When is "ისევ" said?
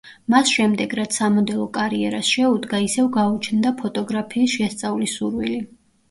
2.85-3.09